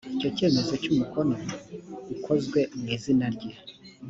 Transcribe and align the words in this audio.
icyo 0.13 0.29
cyemezo 0.37 0.73
cy’umukono 0.83 1.35
ukozwe 2.15 2.59
mu 2.77 2.85
izina 2.95 3.25
rye 3.35 3.51